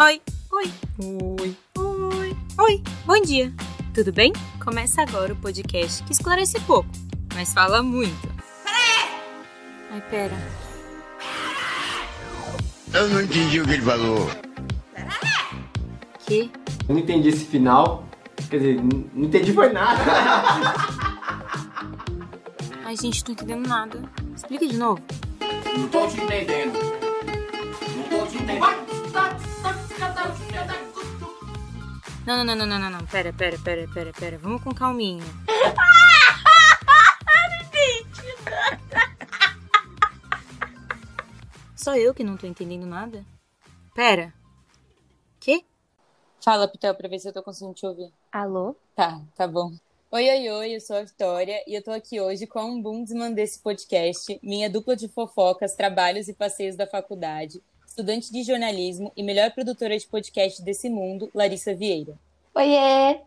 [0.00, 0.20] Oi,
[0.50, 3.52] oi, oi, oi, oi, bom dia.
[3.94, 4.32] Tudo bem?
[4.62, 6.88] Começa agora o podcast que esclarece pouco,
[7.32, 8.28] mas fala muito.
[9.92, 10.36] Ai, pera.
[12.92, 14.28] Eu não entendi o que ele falou.
[16.26, 16.50] Que?
[16.88, 18.04] Eu não entendi esse final.
[18.50, 20.02] Quer dizer, não entendi foi nada.
[22.84, 24.02] Ai, gente, tô entendendo nada.
[24.34, 25.00] Explica de novo.
[25.78, 26.72] Não tô te entendendo.
[27.96, 28.83] Não tô te entendendo.
[32.26, 33.06] Não, não, não, não, não, não, não.
[33.06, 34.38] Pera, pera, pera, pera, pera.
[34.38, 35.22] Vamos com calminha.
[41.76, 43.22] Só eu que não tô entendendo nada?
[43.94, 44.32] Pera.
[45.38, 45.66] Que?
[46.42, 48.10] Fala, Pitel, pra ver se eu tô conseguindo te ouvir.
[48.32, 48.74] Alô?
[48.96, 49.72] Tá, tá bom.
[50.10, 53.34] Oi, oi, oi, eu sou a Vitória e eu tô aqui hoje com a Ombudsman
[53.34, 57.60] desse podcast, minha dupla de fofocas, trabalhos e passeios da faculdade,
[57.94, 62.18] estudante de jornalismo e melhor produtora de podcast desse mundo, Larissa Vieira.
[62.52, 63.20] Oiê!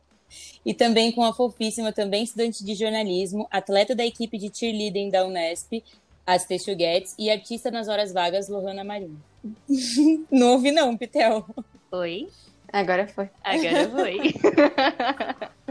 [0.66, 5.26] E também com a fofíssima, também estudante de jornalismo, atleta da equipe de cheerleading da
[5.26, 5.82] Unesp,
[6.26, 9.24] as Guedes, e artista nas horas vagas, Lohana Marinho.
[10.30, 11.48] não ouvi não, Pitel.
[11.90, 12.28] Oi?
[12.68, 13.30] Agora foi.
[13.42, 14.20] Agora foi.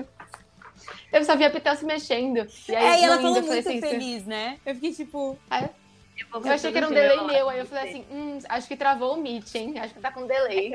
[1.12, 2.48] Eu só vi a Pitel se mexendo.
[2.66, 4.58] E aí, É, e ela falou muito assim, feliz, né?
[4.64, 5.38] Eu fiquei tipo...
[6.32, 9.14] Eu achei que era um delay meu, aí eu falei assim, hum, acho que travou
[9.14, 9.78] o Meet, hein?
[9.78, 10.74] Acho que tá com delay.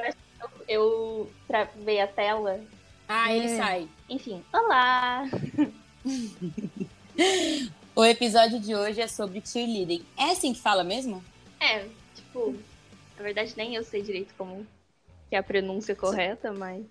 [0.68, 2.60] Eu travei a tela.
[3.08, 3.58] Ah, ele É.
[3.58, 3.88] sai.
[4.10, 5.24] Enfim, olá!
[7.94, 10.04] O episódio de hoje é sobre cheerleading.
[10.18, 11.24] É assim que fala mesmo?
[11.60, 12.56] É, tipo,
[13.18, 14.66] na verdade nem eu sei direito como
[15.30, 16.84] que é a pronúncia correta, mas.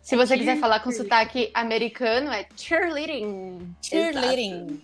[0.00, 3.74] Se você quiser cheer- falar com sotaque americano, é cheerleading.
[3.82, 4.80] Cheerleading.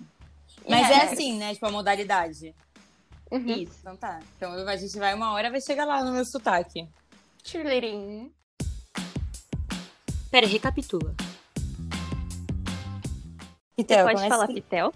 [0.69, 1.55] Mas é assim, né?
[1.55, 2.55] Tipo, a modalidade.
[3.31, 3.47] Uhum.
[3.47, 3.75] Isso.
[3.81, 4.21] Então tá.
[4.37, 6.89] Então a gente vai uma hora, vai chegar lá no meu sotaque.
[7.45, 8.33] Cheerleading.
[10.31, 11.15] Pera, recapitula.
[13.77, 14.55] Você Pitel, pode começa falar assim.
[14.55, 14.95] Pitel?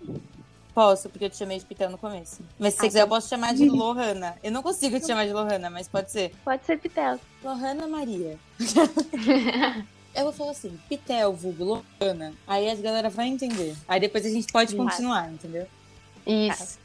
[0.74, 2.40] Posso, porque eu te chamei de Pitel no começo.
[2.58, 4.36] Mas se você Ah, quiser, eu posso chamar de Lohana.
[4.42, 6.32] Eu não consigo te chamar de Lohana, mas pode ser.
[6.44, 7.20] Pode ser Pitel.
[7.44, 8.38] Lohana Maria.
[10.14, 12.34] Eu vou falar assim, Pitel, vulgo, Lohana.
[12.46, 13.74] Aí as galera vai entender.
[13.88, 15.66] Aí depois a gente pode continuar, entendeu?
[16.26, 16.78] Isso.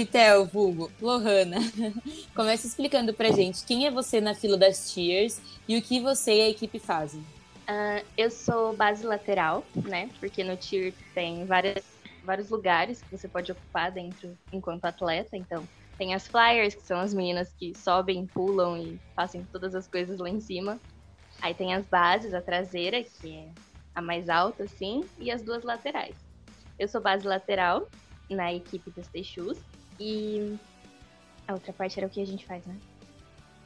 [0.00, 1.58] Pitel, vulgo, Lohana.
[2.34, 5.38] Começa explicando pra gente quem é você na fila das Cheers
[5.68, 7.22] e o que você e a equipe fazem.
[7.68, 10.08] Ah, eu sou base lateral, né?
[10.18, 11.84] Porque no tier tem várias,
[12.24, 15.36] vários lugares que você pode ocupar dentro enquanto atleta.
[15.36, 15.68] Então,
[15.98, 20.18] tem as flyers, que são as meninas que sobem, pulam e fazem todas as coisas
[20.18, 20.80] lá em cima.
[21.42, 23.48] Aí tem as bases, a traseira, que é
[23.94, 26.16] a mais alta, assim, e as duas laterais.
[26.78, 27.86] Eu sou base lateral
[28.30, 29.58] na equipe dos Teixus.
[30.00, 30.56] E
[31.46, 32.74] a outra parte era o que a gente faz, né?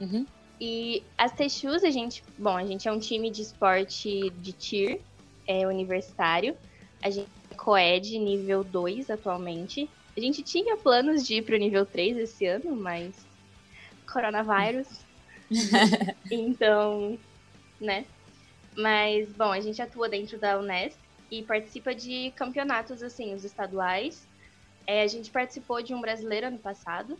[0.01, 0.25] Uhum.
[0.59, 5.01] E as Teixus, a gente, bom, a gente é um time de esporte de tir,
[5.47, 6.57] é universitário.
[7.01, 9.89] A gente é coed nível 2 atualmente.
[10.15, 13.13] A gente tinha planos de ir pro nível 3 esse ano, mas
[14.11, 14.87] coronavírus.
[16.31, 17.17] então,
[17.79, 18.05] né?
[18.75, 20.97] Mas, bom, a gente atua dentro da Unesp
[21.31, 24.27] e participa de campeonatos, assim, os estaduais.
[24.87, 27.17] É, a gente participou de um brasileiro ano passado.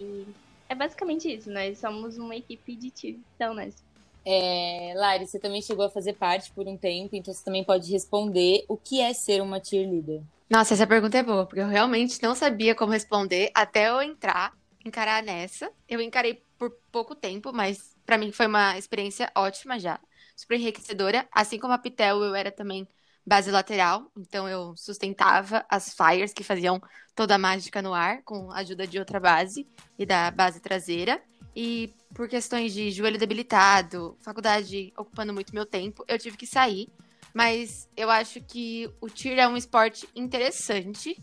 [0.00, 0.26] E
[0.68, 3.84] é basicamente isso, nós somos uma equipe de tir da Unesp.
[4.26, 7.90] É, Lari, você também chegou a fazer parte por um tempo, então você também pode
[7.92, 10.22] responder o que é ser uma cheerleader.
[10.48, 14.52] Nossa, essa pergunta é boa, porque eu realmente não sabia como responder até eu entrar,
[14.84, 15.70] encarar nessa.
[15.88, 20.00] Eu encarei por pouco tempo, mas pra mim foi uma experiência ótima já,
[20.34, 21.28] super enriquecedora.
[21.30, 22.88] Assim como a Pitel, eu era também
[23.26, 26.80] base lateral, então eu sustentava as fires que faziam
[27.14, 29.66] toda a mágica no ar, com a ajuda de outra base
[29.98, 31.22] e da base traseira.
[31.56, 36.88] E por questões de joelho debilitado, faculdade ocupando muito meu tempo, eu tive que sair.
[37.32, 41.16] Mas eu acho que o tiro é um esporte interessante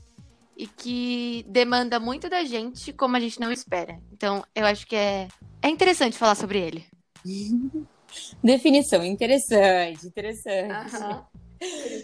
[0.57, 3.99] e que demanda muito da gente como a gente não espera.
[4.11, 5.27] Então, eu acho que é,
[5.61, 6.85] é interessante falar sobre ele.
[8.43, 10.91] Definição, interessante, interessante.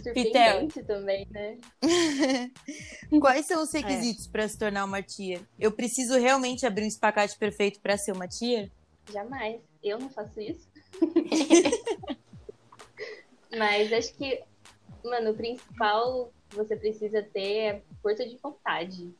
[0.04, 1.58] Surpreendente também, né?
[3.20, 5.42] Quais são os requisitos para se tornar uma tia?
[5.60, 8.72] Eu preciso realmente abrir um espacate perfeito para ser uma tia?
[9.12, 9.62] Jamais.
[9.84, 10.68] Eu não faço isso.
[13.58, 14.44] Mas acho que,
[15.04, 19.12] mano, o principal que você precisa ter é força de vontade.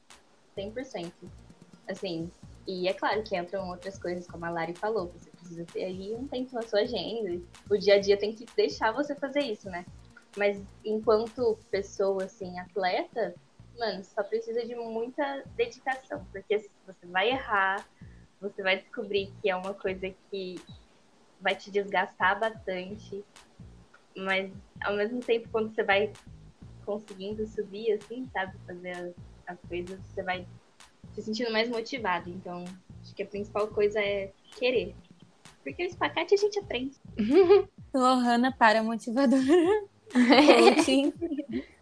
[0.56, 1.12] 100%.
[1.88, 2.30] Assim,
[2.68, 6.14] e é claro que entram outras coisas, como a Lari falou, você precisa ter aí
[6.14, 7.42] um tempo na sua agenda.
[7.70, 9.86] O dia a dia tem que deixar você fazer isso, né?
[10.38, 13.34] Mas enquanto pessoa, assim, atleta,
[13.78, 17.86] mano, só precisa de muita dedicação, porque você vai errar,
[18.40, 20.62] você vai descobrir que é uma coisa que
[21.42, 23.24] vai te desgastar bastante.
[24.16, 24.52] Mas
[24.82, 26.14] ao mesmo tempo, quando você vai
[26.86, 29.14] conseguindo subir, assim, sabe, fazer as,
[29.48, 30.48] as coisas, você vai
[31.14, 32.30] se sentindo mais motivado.
[32.30, 32.64] Então,
[33.02, 34.96] acho que a principal coisa é querer.
[35.64, 36.96] Porque o espacate a gente aprende.
[37.94, 39.88] Lohana para motivadora.
[40.12, 41.14] Coaching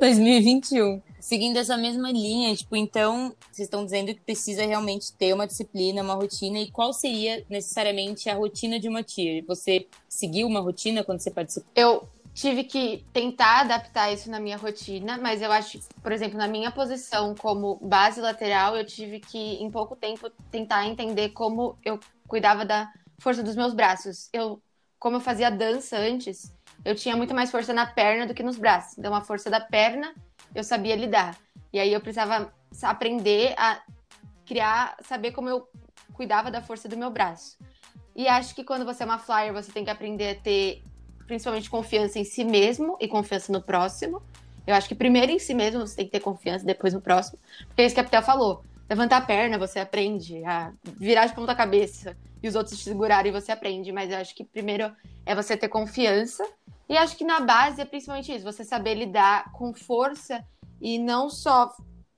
[0.00, 1.02] 2021.
[1.20, 6.02] Seguindo essa mesma linha, tipo, então, vocês estão dizendo que precisa realmente ter uma disciplina,
[6.02, 9.44] uma rotina, e qual seria necessariamente a rotina de uma tia?
[9.46, 11.70] Você seguiu uma rotina quando você participou?
[11.76, 16.48] Eu tive que tentar adaptar isso na minha rotina, mas eu acho, por exemplo, na
[16.48, 22.00] minha posição como base lateral, eu tive que, em pouco tempo, tentar entender como eu
[22.26, 24.30] cuidava da força dos meus braços.
[24.32, 24.60] Eu,
[24.98, 26.52] como eu fazia dança antes,
[26.84, 28.98] eu tinha muito mais força na perna do que nos braços.
[28.98, 30.14] Então, a força da perna
[30.54, 31.36] eu sabia lidar.
[31.72, 33.80] E aí eu precisava aprender a
[34.46, 35.68] criar, saber como eu
[36.12, 37.58] cuidava da força do meu braço.
[38.14, 40.82] E acho que quando você é uma flyer, você tem que aprender a ter
[41.26, 44.20] principalmente confiança em si mesmo e confiança no próximo.
[44.66, 47.38] Eu acho que primeiro em si mesmo você tem que ter confiança, depois no próximo.
[47.68, 48.64] Porque é isso que a Pitel falou.
[48.90, 50.44] Levantar a perna, você aprende.
[50.44, 53.92] A virar de ponta cabeça e os outros te segurarem, você aprende.
[53.92, 54.92] Mas eu acho que primeiro
[55.24, 56.44] é você ter confiança
[56.88, 60.44] e acho que na base é principalmente isso, você saber lidar com força
[60.80, 61.72] e não só.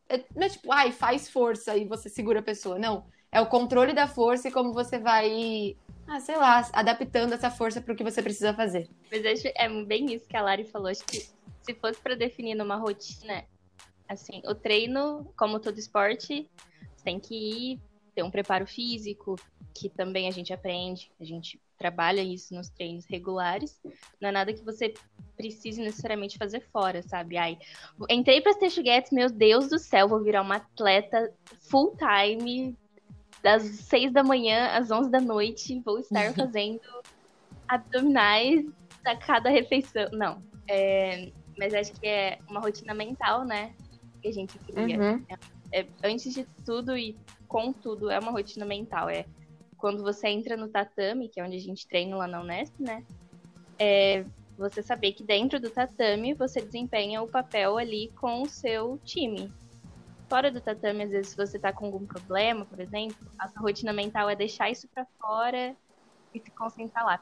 [0.09, 2.79] É, não é tipo, ai, faz força e você segura a pessoa.
[2.79, 3.05] Não.
[3.31, 5.77] É o controle da força e como você vai,
[6.07, 8.89] ah, sei lá, adaptando essa força para o que você precisa fazer.
[9.11, 10.89] Mas acho é bem isso que a Lari falou.
[10.89, 11.19] Acho que
[11.63, 13.45] se fosse para definir numa rotina,
[14.13, 16.49] assim, o treino, como todo esporte,
[17.05, 17.81] tem que ir,
[18.15, 19.37] ter um preparo físico,
[19.75, 23.81] que também a gente aprende, a gente trabalha isso nos treinos regulares.
[24.21, 24.95] Não é nada que você
[25.37, 27.37] precise necessariamente fazer fora, sabe?
[27.37, 27.59] Ai,
[28.09, 31.33] entrei para Stage Get, meu Deus do céu, vou virar uma atleta
[31.69, 32.77] full time
[33.43, 36.81] das 6 da manhã às 11 da noite, vou estar fazendo
[37.67, 38.65] abdominais
[39.05, 40.09] a cada refeição.
[40.13, 43.75] Não, é, mas acho que é uma rotina mental, né?
[44.23, 44.99] Que a gente cria.
[44.99, 45.25] Uhum.
[45.73, 47.17] É, é, antes de tudo e
[47.49, 49.11] com tudo, é uma rotina mental.
[49.11, 49.27] É
[49.77, 53.05] quando você entra no tatame, que é onde a gente treina lá na Unesp, né?
[53.79, 54.25] É
[54.57, 59.53] você saber que dentro do tatame você desempenha o papel ali com o seu time.
[60.29, 63.61] Fora do tatame, às vezes, se você tá com algum problema, por exemplo, a sua
[63.61, 65.77] rotina mental é deixar isso para fora
[66.33, 67.21] e se concentrar lá.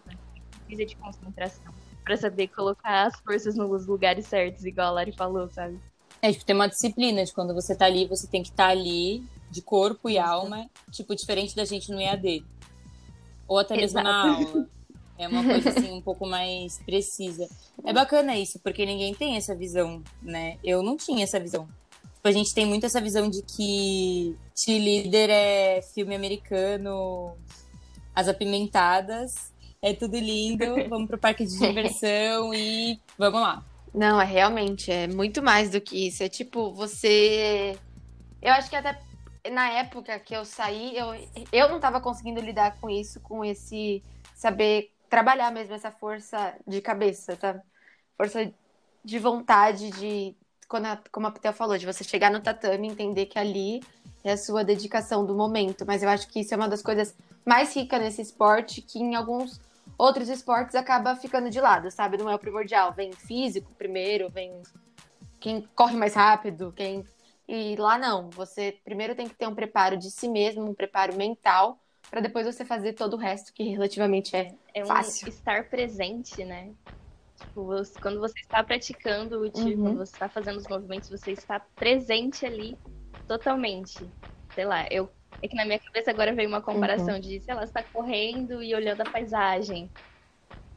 [0.67, 1.75] Precisa de concentração.
[2.05, 5.79] para saber colocar as forças nos lugares certos, igual a Lari falou, sabe?
[6.23, 8.71] É, tipo, tem uma disciplina de quando você tá ali, você tem que estar tá
[8.71, 12.45] ali de corpo e alma, tipo, diferente da gente no EAD.
[13.49, 14.05] Ou até mesmo Exato.
[14.05, 14.69] na aula.
[15.19, 17.49] É uma coisa assim um pouco mais precisa.
[17.85, 20.57] É bacana isso, porque ninguém tem essa visão, né?
[20.65, 21.69] Eu não tinha essa visão.
[22.15, 27.35] Tipo, a gente tem muito essa visão de que cheerleader é filme americano,
[28.15, 29.53] as apimentadas,
[29.83, 33.65] é tudo lindo, vamos pro parque de diversão e vamos lá.
[33.93, 36.23] Não, é realmente, é muito mais do que isso.
[36.23, 37.77] É tipo, você.
[38.41, 38.99] Eu acho que até
[39.51, 41.09] na época que eu saí, eu,
[41.53, 44.03] eu não estava conseguindo lidar com isso, com esse
[44.35, 47.61] saber trabalhar mesmo essa força de cabeça, tá?
[48.17, 48.53] Força
[49.05, 50.37] de vontade de,
[50.69, 53.83] quando a, como a Pitel falou, de você chegar no tatame e entender que ali
[54.23, 55.85] é a sua dedicação do momento.
[55.87, 57.15] Mas eu acho que isso é uma das coisas
[57.45, 59.61] mais ricas nesse esporte, que em alguns
[59.99, 62.17] outros esportes acaba ficando de lado, sabe?
[62.17, 62.93] Não é o primordial.
[62.93, 64.63] Vem físico primeiro, vem
[65.39, 67.05] quem corre mais rápido, quem
[67.53, 71.17] e lá não, você primeiro tem que ter um preparo de si mesmo, um preparo
[71.17, 75.27] mental, para depois você fazer todo o resto que relativamente é, é fácil.
[75.27, 76.71] Um estar presente, né?
[77.37, 79.83] Tipo, quando você está praticando o tiro, uhum.
[79.83, 82.79] quando você está fazendo os movimentos, você está presente ali
[83.27, 83.99] totalmente.
[84.55, 85.11] Sei lá, eu
[85.43, 87.21] é que na minha cabeça agora veio uma comparação uhum.
[87.21, 89.91] de, sei lá, você está correndo e olhando a paisagem.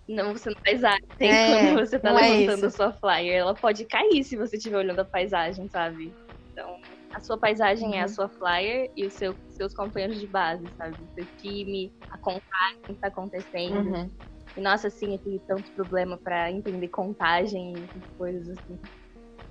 [0.08, 1.08] Não, você não faz arte.
[1.18, 3.36] Tem é, quando você está é levantando é a sua flyer.
[3.36, 6.14] Ela pode cair se você estiver olhando a paisagem, sabe?
[6.52, 6.80] Então,
[7.14, 7.94] a sua paisagem uhum.
[7.94, 8.10] é a uhum.
[8.10, 10.96] sua flyer e os seu, seus companheiros de base, sabe?
[10.96, 13.78] O seu time, a contagem que está acontecendo.
[13.78, 14.10] Uhum.
[14.56, 18.80] E nossa, assim, eu tive tanto problema para entender contagem e coisas assim.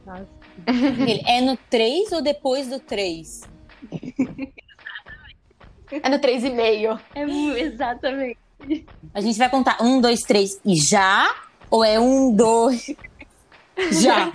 [0.07, 0.29] Nossa.
[1.27, 3.43] é no 3 ou depois do 3?
[6.03, 7.01] é no 3,5.
[7.15, 8.39] É exatamente.
[9.13, 11.35] A gente vai contar 1, 2, 3 e já?
[11.71, 12.97] Ou é 1, 2,
[13.93, 14.33] já?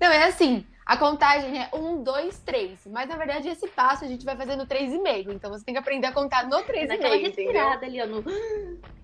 [0.00, 0.64] Não, é assim.
[0.90, 2.80] A contagem é um, dois, três.
[2.84, 5.30] Mas na verdade esse passo a gente vai fazer no três e meio.
[5.30, 7.26] Então você tem que aprender a contar no três e meio.
[7.26, 8.24] respirada ali, ó, no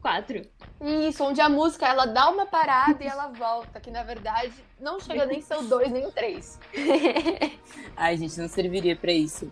[0.02, 0.42] quatro.
[0.80, 3.78] Isso, onde a música ela dá uma parada e ela volta.
[3.78, 6.58] Que na verdade não chega nem ser o dois nem o três.
[7.96, 9.48] Ai, gente, não serviria para isso.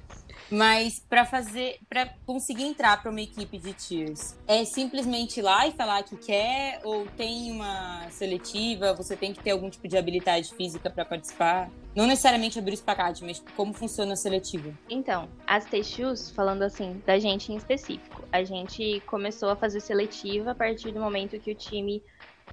[0.50, 5.66] Mas para fazer, para conseguir entrar para uma equipe de tiers, é simplesmente ir lá
[5.66, 9.96] e falar que quer ou tem uma seletiva, você tem que ter algum tipo de
[9.96, 11.70] habilidade física para participar?
[11.94, 14.72] Não necessariamente abrir o espacate, mas como funciona a seletiva?
[14.88, 20.50] Então, as T-Shoes, falando assim, da gente em específico, a gente começou a fazer seletiva
[20.50, 22.02] a partir do momento que o time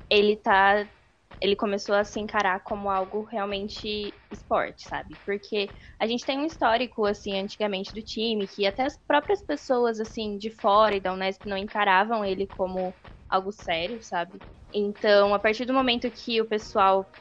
[0.10, 0.88] ele tá
[1.41, 5.19] ele começou a se encarar como algo realmente esporte, sabe?
[5.25, 10.00] Porque a gente tem um histórico, assim, antigamente do time, que até as próprias pessoas,
[10.00, 12.95] assim, de fora e da Unesp não encaravam ele como
[13.29, 14.41] algo sério, sabe?
[14.74, 17.12] Então, a partir do momento que o pessoal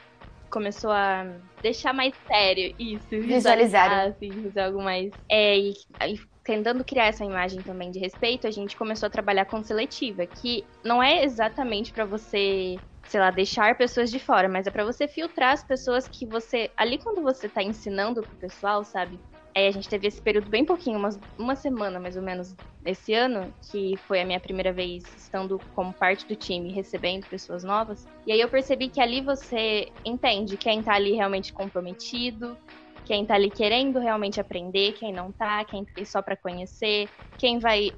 [0.49, 4.03] começou a deixar mais sério isso, Visualizar.
[4.07, 5.13] assim, fazer algo mais.
[5.29, 5.71] É, e,
[6.03, 10.25] e tentando criar essa imagem também de respeito, a gente começou a trabalhar com seletiva,
[10.27, 14.85] que não é exatamente para você sei lá, deixar pessoas de fora, mas é para
[14.85, 16.71] você filtrar as pessoas que você.
[16.77, 19.19] Ali quando você tá ensinando pro pessoal, sabe?
[19.53, 23.13] Aí a gente teve esse período bem pouquinho, umas, uma semana mais ou menos esse
[23.13, 28.07] ano, que foi a minha primeira vez estando como parte do time, recebendo pessoas novas.
[28.25, 32.57] E aí eu percebi que ali você entende quem tá ali realmente comprometido,
[33.05, 37.59] quem tá ali querendo realmente aprender, quem não tá, quem tá só para conhecer, quem
[37.59, 37.91] vai,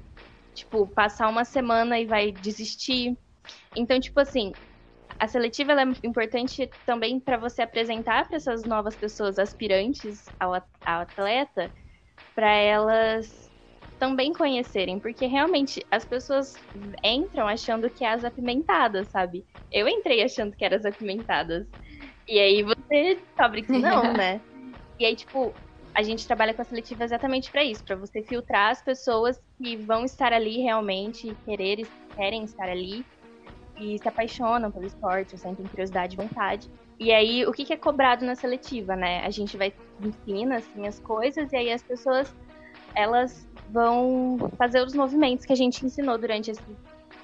[0.54, 3.16] tipo, passar uma semana e vai desistir.
[3.76, 4.52] Então, tipo assim,
[5.18, 11.02] a seletiva é importante também para você apresentar para essas novas pessoas aspirantes ao, ao
[11.02, 11.72] atleta,
[12.34, 13.50] para elas
[13.98, 16.58] também conhecerem, porque realmente as pessoas
[17.02, 19.44] entram achando que é as apimentadas, sabe?
[19.70, 21.66] Eu entrei achando que eram as apimentadas.
[22.28, 24.40] E aí você descobre que não, né?
[24.98, 25.54] E aí, tipo,
[25.94, 29.76] a gente trabalha com a seletiva exatamente para isso, para você filtrar as pessoas que
[29.76, 33.04] vão estar ali realmente, querer, querem estar ali
[33.78, 36.70] e se apaixonam pelo esporte, sentem curiosidade e vontade.
[36.98, 39.24] E aí, o que, que é cobrado na seletiva, né?
[39.24, 42.34] A gente vai ensina assim as coisas e aí as pessoas
[42.94, 46.62] elas vão fazer os movimentos que a gente ensinou durante esse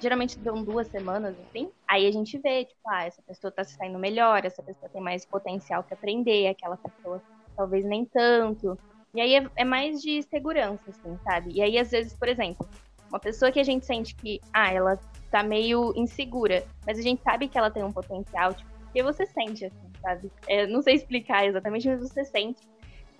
[0.01, 1.71] geralmente dão duas semanas, assim.
[1.87, 4.99] Aí a gente vê, tipo, ah, essa pessoa tá se saindo melhor, essa pessoa tem
[5.01, 7.21] mais potencial para aprender, aquela pessoa
[7.55, 8.77] talvez nem tanto.
[9.13, 11.51] E aí é, é, mais de segurança, assim, sabe?
[11.53, 12.67] E aí, às vezes, por exemplo,
[13.09, 14.99] uma pessoa que a gente sente que, ah, ela
[15.31, 16.63] tá meio insegura.
[16.85, 20.31] Mas a gente sabe que ela tem um potencial, tipo, porque você sente, assim, sabe?
[20.47, 22.61] É, não sei explicar exatamente, mas você sente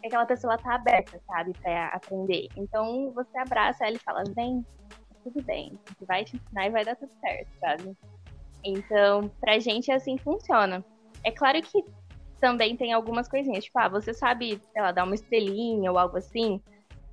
[0.02, 2.50] que aquela pessoa tá aberta, sabe, pra aprender.
[2.58, 4.66] Então você abraça ela e fala, vem,
[5.24, 7.98] tudo bem, a gente vai te ensinar e vai dar tudo certo, sabe?
[8.64, 10.84] Então, pra gente é assim que funciona.
[11.24, 11.84] É claro que
[12.42, 16.18] também tem algumas coisinhas, tipo, ah, você sabe, sei lá, dar uma estrelinha ou algo
[16.18, 16.62] assim.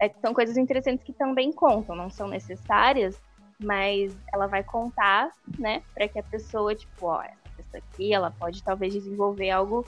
[0.00, 3.20] É, são coisas interessantes que também contam, não são necessárias,
[3.58, 8.30] mas ela vai contar, né, para que a pessoa, tipo, ó, essa pessoa aqui, ela
[8.30, 9.86] pode talvez desenvolver algo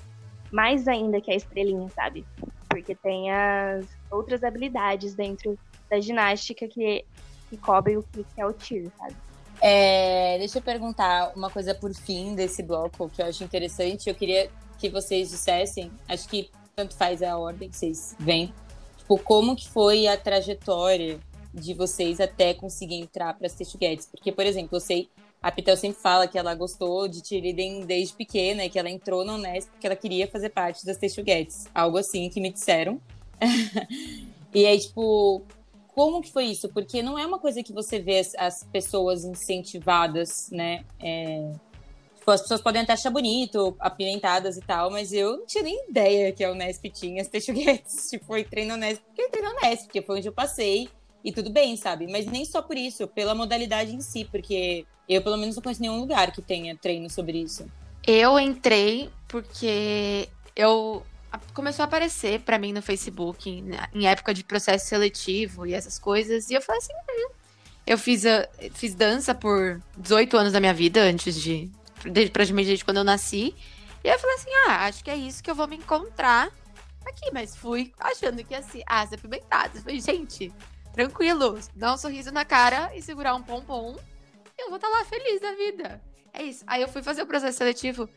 [0.51, 2.27] mais ainda que a estrelinha, sabe?
[2.69, 5.57] Porque tem as outras habilidades dentro
[5.89, 7.05] da ginástica que,
[7.49, 9.15] que cobrem o que é o tiro, sabe?
[9.61, 14.09] É, deixa eu perguntar uma coisa por fim desse bloco que eu acho interessante.
[14.09, 18.53] Eu queria que vocês dissessem, acho que tanto faz a ordem que vocês vêm,
[18.97, 21.21] tipo, como que foi a trajetória
[21.53, 24.07] de vocês até conseguir entrar para as Guedes.
[24.07, 25.09] Porque, por exemplo, eu sei,
[25.43, 29.35] a Pitel sempre fala que ela gostou de Tiriden desde pequena que ela entrou no
[29.35, 31.67] Unesp porque ela queria fazer parte das Guedes.
[31.75, 33.01] Algo assim que me disseram.
[34.55, 35.43] e aí, tipo,
[35.95, 36.69] como que foi isso?
[36.69, 40.85] Porque não é uma coisa que você vê as, as pessoas incentivadas, né?
[41.01, 41.53] É...
[42.17, 45.89] Tipo, as pessoas podem até achar bonito, apimentadas e tal, mas eu não tinha nem
[45.89, 48.09] ideia que a Unesp tinha as Guedes.
[48.11, 50.91] Tipo, eu entrei na Unesp porque eu entrei na Unesp, porque foi onde eu passei.
[51.25, 52.07] E tudo bem, sabe?
[52.11, 55.83] Mas nem só por isso, pela modalidade em si, porque eu, pelo menos, não conheço
[55.83, 57.71] nenhum lugar que tenha treino sobre isso.
[58.07, 61.05] Eu entrei porque eu
[61.53, 66.51] começou a aparecer para mim no Facebook em, época de processo seletivo e essas coisas,
[66.51, 67.31] e eu falei assim, hum.
[67.87, 71.71] eu fiz, a, fiz dança por 18 anos da minha vida antes de,
[72.05, 73.55] desde, praticamente desde quando eu nasci,
[74.03, 76.51] e eu falei assim, ah, acho que é isso que eu vou me encontrar
[77.07, 79.77] aqui, mas fui achando que assim, ah, apimentado.
[79.77, 80.53] Eu falei, gente,
[80.93, 83.97] tranquilo, dar um sorriso na cara e segurar um pompom.
[84.59, 86.01] Eu vou estar tá lá feliz da vida.
[86.33, 86.65] É isso.
[86.67, 88.09] Aí eu fui fazer o processo seletivo.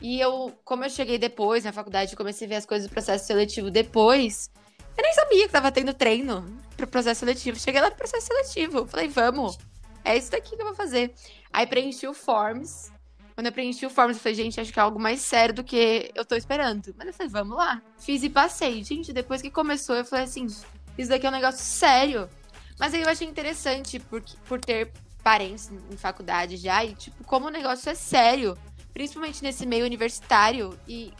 [0.00, 3.26] E eu, como eu cheguei depois na faculdade, comecei a ver as coisas do processo
[3.26, 4.50] seletivo depois.
[4.96, 6.44] Eu nem sabia que tava tendo treino
[6.76, 7.58] pro processo seletivo.
[7.58, 8.86] Cheguei lá no processo seletivo.
[8.86, 9.58] Falei, vamos.
[10.04, 11.14] É isso daqui que eu vou fazer.
[11.52, 12.90] Aí preenchi o Forms.
[13.34, 15.64] Quando eu preenchi o Forms, eu falei, gente, acho que é algo mais sério do
[15.64, 16.94] que eu tô esperando.
[16.98, 17.80] Mas eu falei, vamos lá.
[17.98, 18.82] Fiz e passei.
[18.84, 20.46] Gente, depois que começou, eu falei assim,
[20.96, 22.28] isso daqui é um negócio sério.
[22.78, 27.46] Mas aí eu achei interessante por, por ter parentes em faculdade já e, tipo, como
[27.46, 28.56] o negócio é sério.
[28.92, 31.12] Principalmente nesse meio universitário e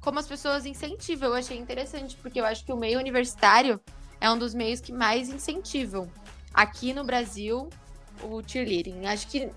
[0.00, 1.28] como as pessoas incentivam.
[1.28, 3.80] Eu achei interessante, porque eu acho que o meio universitário
[4.20, 6.10] é um dos meios que mais incentivam
[6.54, 7.68] aqui no Brasil
[8.22, 9.06] o cheerleading.
[9.06, 9.50] Acho que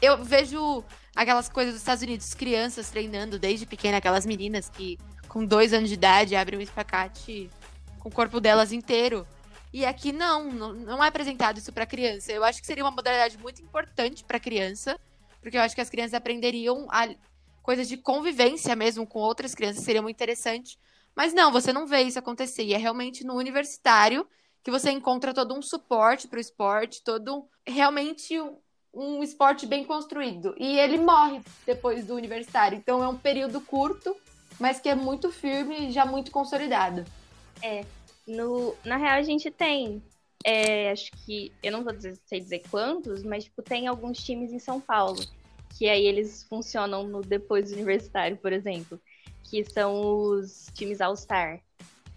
[0.00, 0.82] eu vejo
[1.14, 5.88] aquelas coisas dos Estados Unidos, crianças treinando desde pequena, aquelas meninas que com dois anos
[5.88, 7.48] de idade abrem um espacate
[8.02, 9.24] com o corpo delas inteiro.
[9.72, 12.32] E aqui não, não é apresentado isso para criança.
[12.32, 14.98] Eu acho que seria uma modalidade muito importante para criança,
[15.40, 17.08] porque eu acho que as crianças aprenderiam a,
[17.62, 20.78] coisas de convivência mesmo com outras crianças, seria muito interessante.
[21.14, 22.64] Mas não, você não vê isso acontecer.
[22.64, 24.26] E é realmente no universitário
[24.64, 28.34] que você encontra todo um suporte para o esporte, todo realmente
[28.92, 30.54] um, esporte bem construído.
[30.58, 32.76] E ele morre depois do universitário.
[32.76, 34.16] Então é um período curto,
[34.58, 37.04] mas que é muito firme e já muito consolidado.
[37.62, 37.84] É,
[38.26, 40.02] no, na real, a gente tem.
[40.44, 41.52] É, acho que.
[41.62, 45.24] Eu não vou dizer, sei dizer quantos, mas tipo, tem alguns times em São Paulo.
[45.78, 49.00] Que aí eles funcionam no depois universitário, por exemplo.
[49.44, 51.60] Que são os times All-Star.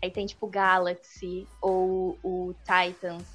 [0.02, 3.28] Aí tem tipo Galaxy ou o Titans,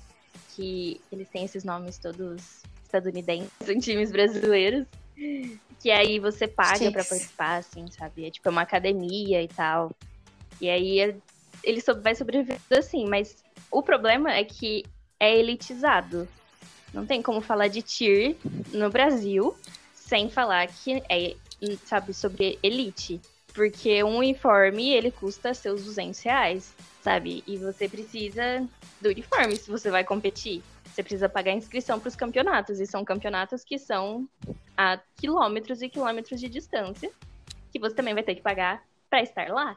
[0.54, 4.86] que eles têm esses nomes todos estadunidenses, são times brasileiros.
[5.80, 8.26] Que aí você paga para participar, assim, sabe?
[8.26, 9.90] É tipo é uma academia e tal.
[10.60, 11.16] E aí é
[11.62, 14.84] ele vai sobreviver assim, mas o problema é que
[15.18, 16.28] é elitizado.
[16.92, 18.36] Não tem como falar de tier
[18.72, 19.56] no Brasil
[19.94, 21.36] sem falar que é,
[21.84, 23.20] sabe, sobre elite.
[23.54, 27.44] Porque um uniforme, ele custa seus 200 reais, sabe?
[27.46, 28.66] E você precisa
[29.00, 30.62] do uniforme se você vai competir.
[30.84, 32.80] Você precisa pagar inscrição para os campeonatos.
[32.80, 34.28] E são campeonatos que são
[34.76, 37.10] a quilômetros e quilômetros de distância.
[37.72, 39.76] Que você também vai ter que pagar para estar lá.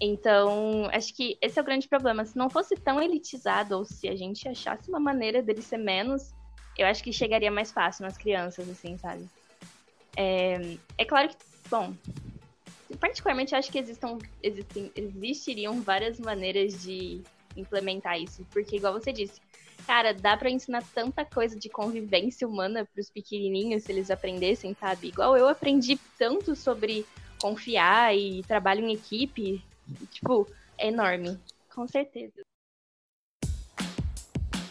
[0.00, 2.24] Então, acho que esse é o grande problema.
[2.24, 6.34] Se não fosse tão elitizado, ou se a gente achasse uma maneira dele ser menos,
[6.76, 9.24] eu acho que chegaria mais fácil nas crianças, assim, sabe?
[10.16, 11.36] É, é claro que,
[11.70, 11.94] bom,
[12.98, 17.22] particularmente acho que existam, existem, existiriam várias maneiras de
[17.56, 18.44] implementar isso.
[18.52, 19.40] Porque, igual você disse,
[19.86, 24.74] cara, dá para ensinar tanta coisa de convivência humana para os pequenininhos se eles aprendessem,
[24.74, 25.08] sabe?
[25.08, 27.06] Igual eu aprendi tanto sobre
[27.40, 29.62] confiar e trabalho em equipe
[30.12, 31.38] Tipo, é enorme.
[31.74, 32.32] Com certeza.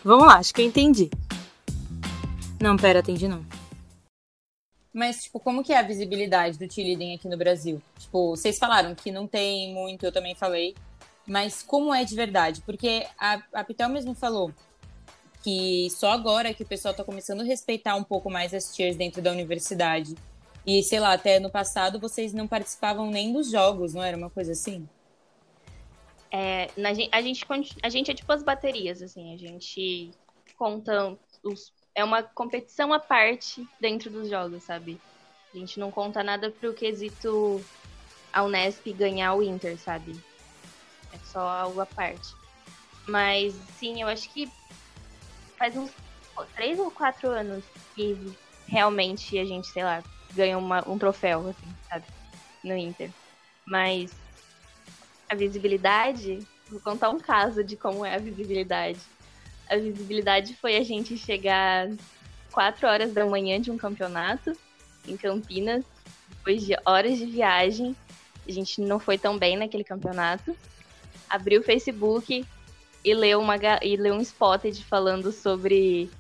[0.03, 1.09] Vamos lá, acho que eu entendi.
[2.61, 3.45] Não, pera, entendi não.
[4.93, 7.81] Mas, tipo, como que é a visibilidade do cheerleading aqui no Brasil?
[7.97, 10.75] Tipo, vocês falaram que não tem muito, eu também falei.
[11.25, 12.61] Mas como é de verdade?
[12.61, 14.53] Porque a, a Pitel mesmo falou
[15.41, 18.95] que só agora que o pessoal tá começando a respeitar um pouco mais as cheers
[18.95, 20.15] dentro da universidade.
[20.65, 24.29] E, sei lá, até no passado vocês não participavam nem dos jogos, não era uma
[24.29, 24.87] coisa assim?
[26.33, 27.45] É, na, a, gente,
[27.83, 30.09] a gente é tipo as baterias, assim, a gente
[30.57, 31.71] conta os.
[31.93, 34.99] É uma competição à parte dentro dos jogos, sabe?
[35.53, 37.63] A gente não conta nada pro quesito
[38.33, 40.19] a Unesp ganhar o Inter, sabe?
[41.13, 42.33] É só algo à parte.
[43.07, 44.49] Mas, sim, eu acho que
[45.55, 45.91] faz uns
[46.55, 48.17] três ou quatro anos que
[48.65, 50.01] realmente a gente, sei lá,
[50.33, 52.05] ganha uma, um troféu, assim, sabe?
[52.63, 53.11] No Inter.
[53.67, 54.22] Mas
[55.33, 58.99] a visibilidade, vou contar um caso de como é a visibilidade.
[59.69, 61.89] A visibilidade foi a gente chegar
[62.51, 64.55] 4 horas da manhã de um campeonato
[65.07, 65.83] em Campinas,
[66.29, 67.95] depois de horas de viagem.
[68.47, 70.55] A gente não foi tão bem naquele campeonato.
[71.29, 72.45] Abriu o Facebook
[73.03, 76.11] e leu, uma, e leu um spotted falando sobre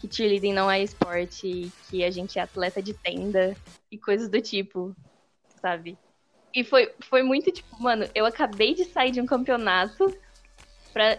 [0.00, 3.56] que cheerleading não é esporte, que a gente é atleta de tenda
[3.90, 4.94] e coisas do tipo,
[5.60, 5.98] sabe?
[6.52, 10.16] E foi, foi muito tipo, mano, eu acabei de sair de um campeonato
[10.92, 11.18] pra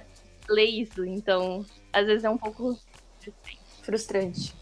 [0.50, 1.06] ler isso.
[1.06, 2.78] Então, às vezes é um pouco
[3.82, 4.54] frustrante.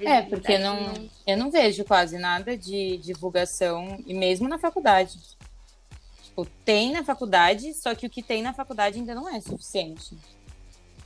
[0.00, 0.92] É, porque não,
[1.26, 5.18] eu não vejo quase nada de divulgação, e mesmo na faculdade.
[6.22, 10.16] Tipo, tem na faculdade, só que o que tem na faculdade ainda não é suficiente.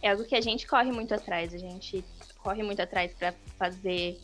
[0.03, 2.05] É algo que a gente corre muito atrás, a gente
[2.38, 4.20] corre muito atrás para fazer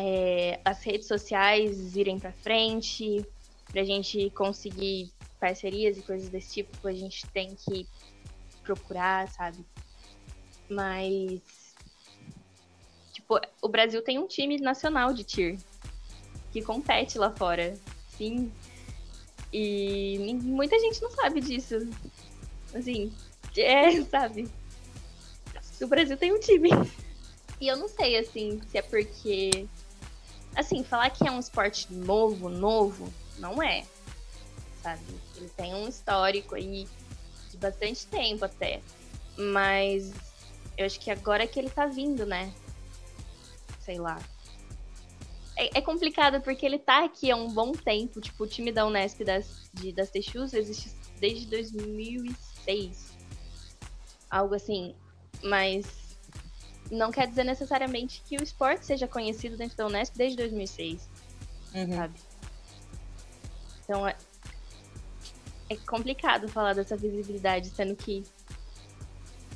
[0.00, 3.26] é, as redes sociais irem para frente,
[3.66, 7.84] para a gente conseguir parcerias e coisas desse tipo, a gente tem que
[8.62, 9.58] procurar, sabe?
[10.70, 11.40] Mas
[13.12, 15.58] tipo, o Brasil tem um time nacional de tir
[16.52, 17.76] que compete lá fora,
[18.16, 18.52] sim.
[19.52, 21.74] E muita gente não sabe disso.
[22.72, 23.12] Assim,
[23.56, 24.48] é, sabe?
[25.82, 26.70] O Brasil tem um time.
[27.60, 29.66] E eu não sei, assim, se é porque
[30.58, 33.86] Assim, falar que é um esporte novo, novo, não é.
[34.82, 35.04] Sabe?
[35.36, 36.88] Ele tem um histórico aí
[37.48, 38.82] de bastante tempo até.
[39.36, 40.12] Mas
[40.76, 42.52] eu acho que agora é que ele tá vindo, né?
[43.78, 44.20] Sei lá.
[45.56, 48.20] É, é complicado porque ele tá aqui há um bom tempo.
[48.20, 53.12] Tipo, o time da Unesp das, de, das Texus existe desde 2006.
[54.28, 54.92] algo assim.
[55.40, 56.07] Mas
[56.90, 61.08] não quer dizer necessariamente que o esporte seja conhecido dentro da Unesp desde 2006,
[61.74, 61.96] Uhum.
[61.96, 62.14] sabe?
[63.84, 64.16] Então é,
[65.70, 68.22] é complicado falar dessa visibilidade, sendo que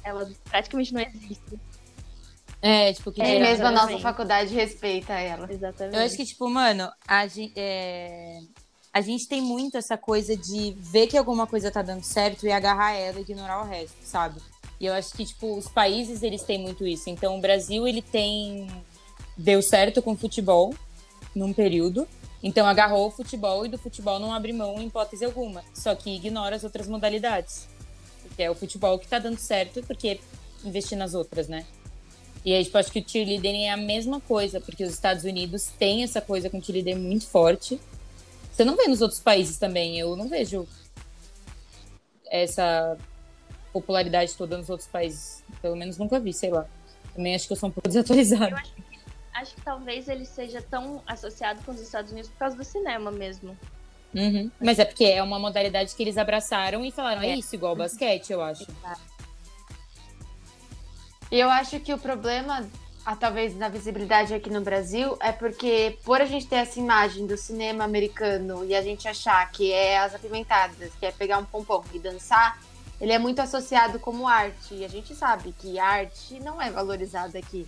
[0.04, 1.58] ela praticamente não existe.
[2.60, 5.52] É, tipo, que É, mesmo a nossa faculdade respeita ela.
[5.52, 5.96] Exatamente.
[5.96, 7.54] Eu acho que, tipo, mano, a gente,
[8.92, 12.52] a gente tem muito essa coisa de ver que alguma coisa tá dando certo e
[12.52, 14.40] agarrar ela e ignorar o resto, sabe?
[14.82, 17.08] E eu acho que, tipo, os países, eles têm muito isso.
[17.08, 18.66] Então, o Brasil, ele tem...
[19.38, 20.74] Deu certo com o futebol,
[21.32, 22.06] num período.
[22.42, 25.62] Então, agarrou o futebol e do futebol não abre mão em hipótese alguma.
[25.72, 27.68] Só que ignora as outras modalidades.
[28.24, 30.18] Porque é o futebol que tá dando certo, porque
[30.64, 31.64] investir nas outras, né?
[32.44, 35.66] E aí, tipo, acho que o cheerleading é a mesma coisa, porque os Estados Unidos
[35.78, 37.80] têm essa coisa com o cheerleading muito forte.
[38.52, 40.66] Você não vê nos outros países também, eu não vejo
[42.28, 42.98] essa
[43.72, 45.42] popularidade toda nos outros países.
[45.60, 46.66] Pelo menos nunca vi, sei lá.
[47.14, 48.62] Também acho que eu sou um pouco desatualizada.
[49.34, 53.10] Acho que talvez ele seja tão associado com os Estados Unidos por causa do cinema
[53.10, 53.56] mesmo.
[54.14, 54.50] Uhum.
[54.60, 57.76] Mas é porque é uma modalidade que eles abraçaram e falaram, é isso, igual o
[57.76, 58.66] basquete, eu acho.
[61.30, 62.68] E eu acho que o problema,
[63.06, 67.26] ah, talvez na visibilidade aqui no Brasil, é porque por a gente ter essa imagem
[67.26, 71.44] do cinema americano e a gente achar que é as apimentadas, que é pegar um
[71.46, 72.60] pompom e dançar,
[73.02, 74.74] ele é muito associado como arte.
[74.74, 77.66] E a gente sabe que arte não é valorizada aqui.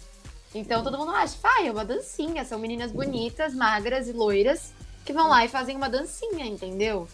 [0.54, 4.72] Então todo mundo acha, ah, é uma dancinha, são meninas bonitas, magras e loiras
[5.04, 7.08] que vão lá e fazem uma dancinha, entendeu?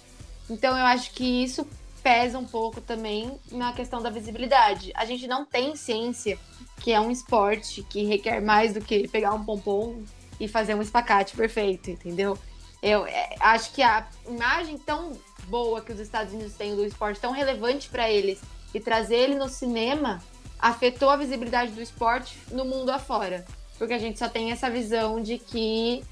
[0.50, 1.66] Então eu acho que isso
[2.02, 4.92] pesa um pouco também na questão da visibilidade.
[4.94, 6.38] A gente não tem ciência
[6.82, 10.02] que é um esporte que requer mais do que pegar um pompom
[10.38, 12.36] e fazer um espacate perfeito, entendeu?
[12.82, 15.18] Eu é, acho que a imagem tão
[15.50, 18.40] boa que os Estados Unidos têm do esporte, tão relevante para eles,
[18.72, 20.22] e trazer ele no cinema
[20.58, 23.44] afetou a visibilidade do esporte no mundo afora.
[23.76, 26.04] Porque a gente só tem essa visão de que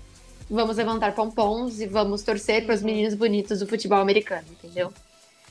[0.51, 4.93] vamos levantar pompons e vamos torcer para os meninos bonitos do futebol americano, entendeu?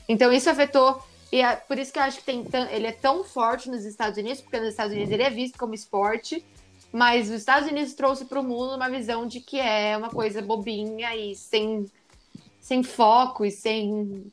[0.08, 3.22] Então isso afetou e é por isso que eu acho que tem ele é tão
[3.22, 6.44] forte nos Estados Unidos, porque nos Estados Unidos ele é visto como esporte,
[6.90, 10.40] mas os Estados Unidos trouxe para o mundo uma visão de que é uma coisa
[10.40, 11.86] bobinha e sem,
[12.68, 14.30] sem foco e sem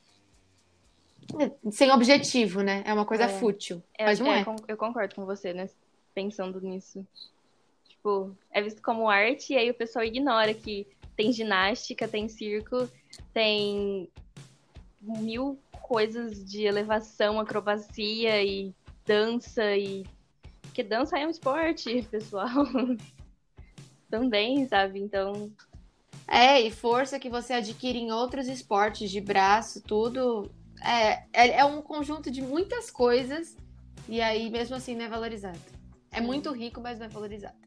[1.72, 2.84] sem objetivo, né?
[2.86, 3.28] É uma coisa É.
[3.30, 4.46] fútil, Eu, mas não é, é.
[4.68, 5.70] eu concordo com você, né?
[6.14, 7.06] Pensando nisso.
[7.88, 12.90] Tipo, é visto como arte e aí o pessoal ignora que tem ginástica, tem circo,
[13.34, 14.10] tem
[15.02, 18.74] mil coisas de elevação, acrobacia e
[19.06, 20.06] dança e
[20.62, 22.66] porque dança é um esporte, pessoal.
[24.10, 25.00] Também, sabe?
[25.00, 25.50] Então,
[26.28, 30.52] É, e força que você adquire em outros esportes de braço, tudo.
[30.84, 33.56] É, é, é um conjunto de muitas coisas
[34.08, 35.60] e aí mesmo assim não é valorizado.
[36.12, 37.66] É muito rico, mas não é valorizado.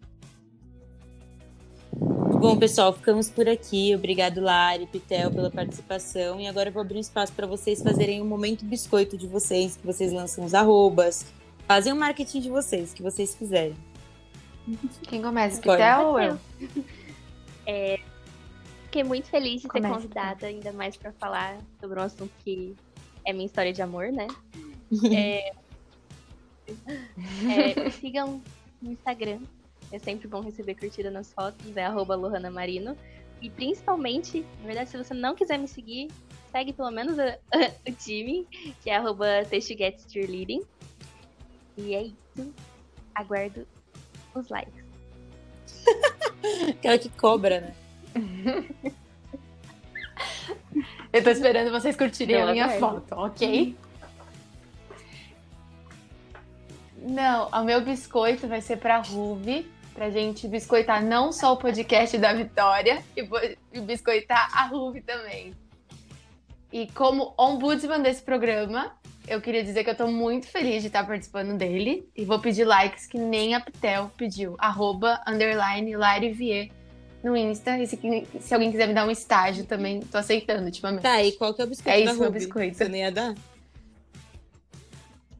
[2.41, 3.95] Bom, pessoal, ficamos por aqui.
[3.95, 6.41] Obrigado, Lari, Pitel, pela participação.
[6.41, 9.77] E agora eu vou abrir um espaço para vocês fazerem um momento biscoito de vocês,
[9.77, 11.27] que vocês lançam os arrobas,
[11.67, 13.77] fazem o marketing de vocês, que vocês quiserem.
[15.09, 15.61] Quem começa.
[15.61, 16.39] Pitel ou eu?
[18.89, 22.75] Fiquei muito feliz de ser Começa, convidada, ainda mais pra falar sobre um assunto que
[23.25, 24.27] é minha história de amor, né?
[25.15, 25.53] É,
[27.47, 28.43] é, me sigam
[28.81, 29.41] no Instagram.
[29.93, 32.97] É sempre bom receber curtida nas fotos, é arroba Lohana Marino.
[33.41, 36.09] E principalmente, na verdade, se você não quiser me seguir,
[36.51, 37.39] segue pelo menos a-
[37.89, 38.47] o time,
[38.83, 39.27] que é arroba
[40.11, 40.63] Cheerleading.
[41.77, 42.55] E é isso.
[43.15, 43.67] Aguardo
[44.35, 44.85] os likes.
[46.71, 47.75] Aquela que cobra, né?
[51.13, 53.77] Eu tô esperando vocês curtirem a minha foto, ok?
[56.99, 62.19] Não, o meu biscoito vai ser pra Ruve, pra gente biscoitar não só o podcast
[62.19, 65.55] da Vitória, e biscoitar a Ruve também.
[66.71, 68.93] E como ombudsman desse programa,
[69.27, 72.07] eu queria dizer que eu tô muito feliz de estar participando dele.
[72.15, 74.55] E vou pedir likes que nem a Pitel pediu.
[74.59, 76.71] Arroba, underline, Larivier
[77.23, 77.79] no Insta.
[77.79, 77.99] E se,
[78.41, 81.03] se alguém quiser me dar um estágio também, tô aceitando ultimamente.
[81.03, 82.39] Tá, e qual que é o biscoito É da isso, meu Ruby?
[82.39, 82.77] biscoito.
[82.77, 83.35] Você não ia dar?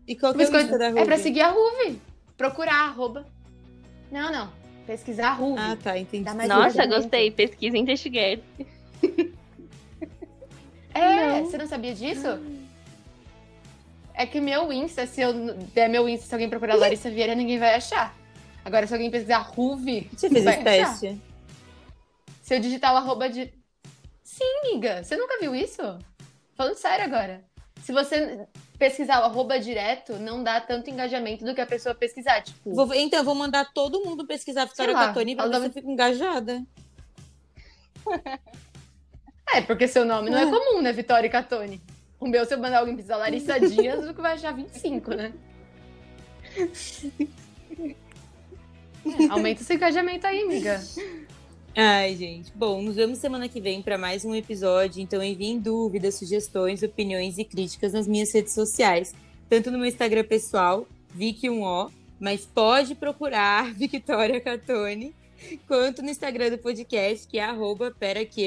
[0.07, 1.01] E qual O que é o biscoito biscoito da Ruby?
[1.01, 2.01] é pra seguir a Ruve.
[2.37, 3.27] Procurar, arroba.
[4.11, 4.51] Não, não.
[4.87, 5.61] Pesquisar a Ruve.
[5.61, 6.29] Ah, tá, entendi.
[6.49, 7.31] Nossa, gostei.
[7.31, 8.45] Pesquisa em Textgets.
[10.95, 12.27] É, você não sabia disso?
[14.15, 17.57] É que meu Insta, se eu der meu Insta, se alguém procurar Larissa Vieira, ninguém
[17.59, 18.17] vai achar.
[18.65, 21.15] Agora, se alguém pesquisar Ruve, Você fez vai esse achar.
[22.49, 23.53] Se eu digitar o arroba de.
[24.25, 25.05] Sim, amiga.
[25.05, 25.83] Você nunca viu isso?
[26.55, 27.45] Falando sério agora.
[27.85, 28.49] Se você.
[28.79, 32.41] pesquisar o arroba direto não dá tanto engajamento do que a pessoa pesquisar.
[32.41, 35.67] Tipo, Vou- então, eu vou mandar todo mundo pesquisar Vitória lá, Catoni pra ver se
[35.67, 36.65] eu fico engajada.
[39.53, 41.83] é, porque seu nome não é comum, né, Vitória Catone?
[42.19, 45.35] O meu, se eu mandar alguém pesquisar Larissa Dias, o que vai achar 25, né?
[49.05, 50.81] É, aumenta esse engajamento aí, amiga.
[51.81, 52.53] Ai, gente.
[52.57, 55.01] Bom, nos vemos semana que vem para mais um episódio.
[55.01, 59.15] Então enviem dúvidas, sugestões, opiniões e críticas nas minhas redes sociais.
[59.49, 65.15] Tanto no meu Instagram pessoal, Vicky1O, mas pode procurar Victoria Catone,
[65.69, 67.95] quanto no Instagram do podcast, que é arroba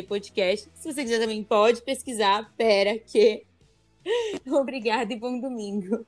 [0.10, 0.67] Podcast.
[0.76, 3.46] Se você quiser também pode pesquisar Pera Que.
[4.46, 6.06] Obrigada e bom domingo.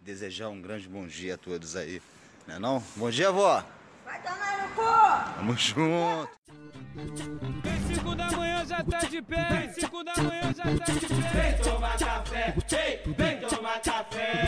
[0.00, 2.02] Desejar um grande bom dia a todos aí,
[2.46, 2.82] né não?
[2.96, 3.64] Bom dia, vó!
[4.04, 4.82] Vai tomar no cu!
[5.36, 6.30] Tamo junto!
[7.64, 11.06] Em cinco da manhã já tá de pé, em cinco da manhã já tá de
[11.06, 11.52] pé.
[11.52, 12.54] Vem tomar café,
[13.04, 13.33] vem, vem.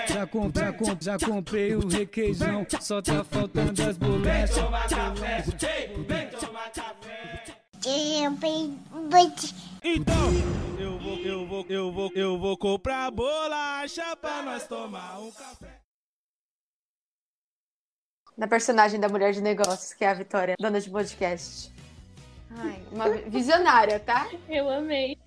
[0.09, 4.57] Já, com, já, com, já comprei o requeijão, só tá faltando as bolachas.
[4.57, 7.57] Vem tomar café, vem, vem tomar café.
[9.83, 10.33] Então,
[10.79, 15.81] eu vou, eu vou, eu vou, eu vou comprar bolacha pra nós tomar um café.
[18.37, 21.73] Da personagem da mulher de negócios, que é a Vitória, dona de podcast.
[22.51, 24.29] Ai, uma visionária, tá?
[24.49, 25.19] Eu amei.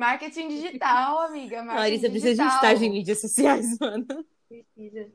[0.00, 1.62] Marketing digital, amiga.
[1.62, 4.06] Marketing Larissa precisa de estágio em mídias sociais, mano.
[4.48, 5.12] Precisa.